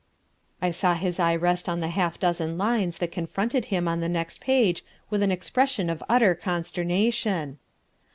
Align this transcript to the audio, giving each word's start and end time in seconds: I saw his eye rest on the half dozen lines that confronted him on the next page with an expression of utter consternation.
I 0.63 0.71
saw 0.71 0.95
his 0.95 1.19
eye 1.19 1.35
rest 1.35 1.69
on 1.69 1.79
the 1.79 1.89
half 1.89 2.17
dozen 2.19 2.57
lines 2.57 2.97
that 2.97 3.11
confronted 3.11 3.65
him 3.65 3.87
on 3.87 3.99
the 3.99 4.09
next 4.09 4.39
page 4.41 4.83
with 5.11 5.21
an 5.21 5.29
expression 5.29 5.91
of 5.91 6.01
utter 6.09 6.33
consternation. 6.33 7.59